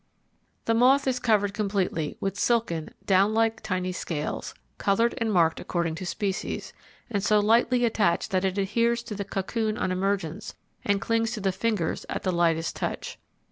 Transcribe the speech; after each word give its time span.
The 0.65 0.73
moth 0.73 1.05
is 1.07 1.19
covered 1.19 1.53
completely 1.53 2.17
with 2.19 2.35
silken 2.35 2.89
down 3.05 3.35
like 3.35 3.61
tiny 3.61 3.91
scales, 3.91 4.55
coloured 4.79 5.13
and 5.19 5.31
marked 5.31 5.59
according 5.59 5.93
to 6.01 6.07
species, 6.07 6.73
and 7.11 7.23
so 7.23 7.39
lightly 7.39 7.85
attached 7.85 8.31
that 8.31 8.43
it 8.43 8.57
adheres 8.57 9.03
to 9.03 9.13
the 9.13 9.23
cocoon 9.23 9.77
on 9.77 9.91
emergence 9.91 10.55
and 10.83 10.99
clings 10.99 11.29
to 11.33 11.39
the 11.39 11.51
fingers 11.51 12.07
at 12.09 12.23
the 12.23 12.31
lightest 12.31 12.75
touch. 12.75 13.19